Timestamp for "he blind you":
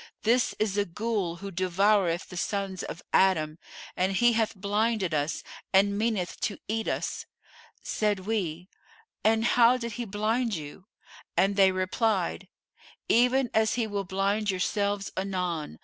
9.93-10.87